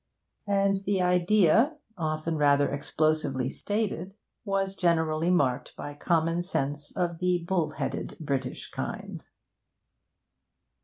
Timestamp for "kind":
8.71-9.23